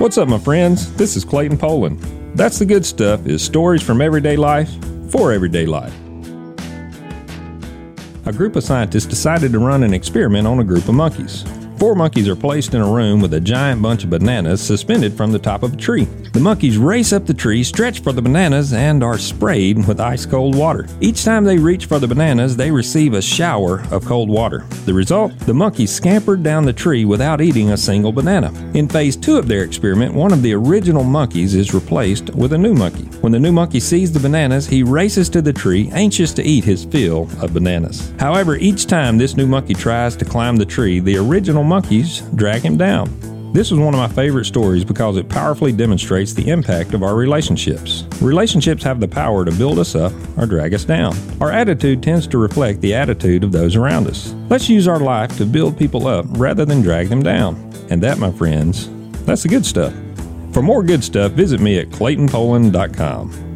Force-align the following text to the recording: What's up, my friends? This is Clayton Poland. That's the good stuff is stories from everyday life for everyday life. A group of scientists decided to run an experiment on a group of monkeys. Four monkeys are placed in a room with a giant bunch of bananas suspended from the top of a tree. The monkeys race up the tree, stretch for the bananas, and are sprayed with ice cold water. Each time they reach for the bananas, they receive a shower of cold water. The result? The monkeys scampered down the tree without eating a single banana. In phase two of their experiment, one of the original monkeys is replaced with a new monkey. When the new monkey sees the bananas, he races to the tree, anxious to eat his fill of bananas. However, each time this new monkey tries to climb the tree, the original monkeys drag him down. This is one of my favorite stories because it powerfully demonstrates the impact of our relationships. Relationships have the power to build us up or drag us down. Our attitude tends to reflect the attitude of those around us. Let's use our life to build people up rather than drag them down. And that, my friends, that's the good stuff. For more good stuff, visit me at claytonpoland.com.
What's 0.00 0.16
up, 0.16 0.28
my 0.28 0.38
friends? 0.38 0.90
This 0.94 1.14
is 1.14 1.26
Clayton 1.26 1.58
Poland. 1.58 2.00
That's 2.34 2.58
the 2.58 2.64
good 2.64 2.86
stuff 2.86 3.26
is 3.26 3.42
stories 3.42 3.82
from 3.82 4.00
everyday 4.00 4.34
life 4.34 4.70
for 5.10 5.30
everyday 5.30 5.66
life. 5.66 5.94
A 8.24 8.32
group 8.32 8.56
of 8.56 8.64
scientists 8.64 9.04
decided 9.04 9.52
to 9.52 9.58
run 9.58 9.82
an 9.82 9.92
experiment 9.92 10.46
on 10.46 10.58
a 10.58 10.64
group 10.64 10.88
of 10.88 10.94
monkeys. 10.94 11.44
Four 11.80 11.94
monkeys 11.94 12.28
are 12.28 12.36
placed 12.36 12.74
in 12.74 12.82
a 12.82 12.92
room 12.92 13.22
with 13.22 13.32
a 13.32 13.40
giant 13.40 13.80
bunch 13.80 14.04
of 14.04 14.10
bananas 14.10 14.60
suspended 14.60 15.14
from 15.14 15.32
the 15.32 15.38
top 15.38 15.62
of 15.62 15.72
a 15.72 15.76
tree. 15.78 16.04
The 16.34 16.38
monkeys 16.38 16.76
race 16.76 17.14
up 17.14 17.24
the 17.24 17.32
tree, 17.32 17.64
stretch 17.64 18.00
for 18.00 18.12
the 18.12 18.20
bananas, 18.20 18.74
and 18.74 19.02
are 19.02 19.16
sprayed 19.16 19.88
with 19.88 19.98
ice 19.98 20.26
cold 20.26 20.54
water. 20.54 20.86
Each 21.00 21.24
time 21.24 21.42
they 21.42 21.56
reach 21.56 21.86
for 21.86 21.98
the 21.98 22.06
bananas, 22.06 22.54
they 22.54 22.70
receive 22.70 23.14
a 23.14 23.22
shower 23.22 23.80
of 23.90 24.04
cold 24.04 24.28
water. 24.28 24.66
The 24.84 24.92
result? 24.92 25.36
The 25.38 25.54
monkeys 25.54 25.90
scampered 25.90 26.42
down 26.42 26.66
the 26.66 26.72
tree 26.74 27.06
without 27.06 27.40
eating 27.40 27.70
a 27.70 27.78
single 27.78 28.12
banana. 28.12 28.52
In 28.74 28.86
phase 28.86 29.16
two 29.16 29.38
of 29.38 29.48
their 29.48 29.64
experiment, 29.64 30.12
one 30.12 30.34
of 30.34 30.42
the 30.42 30.52
original 30.52 31.02
monkeys 31.02 31.54
is 31.54 31.72
replaced 31.72 32.28
with 32.34 32.52
a 32.52 32.58
new 32.58 32.74
monkey. 32.74 33.04
When 33.22 33.32
the 33.32 33.40
new 33.40 33.52
monkey 33.52 33.80
sees 33.80 34.12
the 34.12 34.20
bananas, 34.20 34.66
he 34.66 34.82
races 34.82 35.30
to 35.30 35.40
the 35.40 35.54
tree, 35.54 35.88
anxious 35.94 36.34
to 36.34 36.42
eat 36.42 36.62
his 36.62 36.84
fill 36.84 37.22
of 37.40 37.54
bananas. 37.54 38.12
However, 38.18 38.56
each 38.56 38.86
time 38.86 39.16
this 39.16 39.34
new 39.34 39.46
monkey 39.46 39.72
tries 39.72 40.14
to 40.16 40.26
climb 40.26 40.56
the 40.56 40.66
tree, 40.66 41.00
the 41.00 41.16
original 41.16 41.69
monkeys 41.70 42.20
drag 42.34 42.62
him 42.62 42.76
down. 42.76 43.08
This 43.52 43.72
is 43.72 43.78
one 43.78 43.94
of 43.94 43.98
my 43.98 44.08
favorite 44.08 44.44
stories 44.44 44.84
because 44.84 45.16
it 45.16 45.28
powerfully 45.28 45.72
demonstrates 45.72 46.32
the 46.34 46.48
impact 46.50 46.94
of 46.94 47.02
our 47.02 47.14
relationships. 47.14 48.04
Relationships 48.20 48.82
have 48.82 49.00
the 49.00 49.08
power 49.08 49.44
to 49.44 49.52
build 49.52 49.78
us 49.78 49.94
up 49.94 50.12
or 50.36 50.46
drag 50.46 50.74
us 50.74 50.84
down. 50.84 51.16
Our 51.40 51.50
attitude 51.50 52.02
tends 52.02 52.26
to 52.28 52.38
reflect 52.38 52.80
the 52.80 52.94
attitude 52.94 53.42
of 53.42 53.52
those 53.52 53.74
around 53.76 54.06
us. 54.06 54.34
Let's 54.48 54.68
use 54.68 54.86
our 54.86 55.00
life 55.00 55.36
to 55.38 55.46
build 55.46 55.78
people 55.78 56.06
up 56.06 56.26
rather 56.30 56.64
than 56.64 56.82
drag 56.82 57.08
them 57.08 57.22
down. 57.22 57.56
And 57.88 58.02
that, 58.02 58.18
my 58.18 58.30
friends, 58.30 58.88
that's 59.24 59.42
the 59.42 59.48
good 59.48 59.66
stuff. 59.66 59.94
For 60.52 60.62
more 60.62 60.82
good 60.82 61.02
stuff, 61.02 61.32
visit 61.32 61.60
me 61.60 61.78
at 61.78 61.88
claytonpoland.com. 61.90 63.49